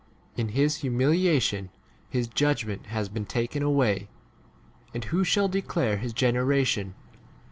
[0.35, 1.69] 33 In his humiliation
[2.09, 4.09] his judgment has been taken away,
[4.95, 6.95] and who shall declare his generation?